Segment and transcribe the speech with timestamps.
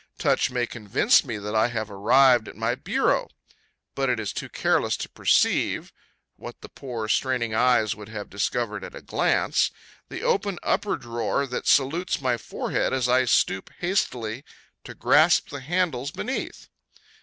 [0.17, 3.29] Touch may convince me that I have arrived at my bureau,
[3.93, 5.93] but it is too careless to perceive
[6.37, 9.69] (what the poor, straining eyes would have discovered at a glance)
[10.09, 14.43] the open upper drawer that salutes my forehead as I stoop hastily
[14.85, 16.67] to grasp the handles beneath.